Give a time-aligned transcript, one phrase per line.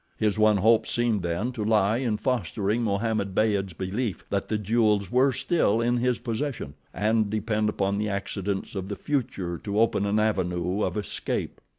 [0.17, 5.11] His one hope seemed, then, to lie in fostering Mohammed Beyd's belief that the jewels
[5.11, 10.07] were still in his possession, and depend upon the accidents of the future to open
[10.07, 11.61] an avenue of escape.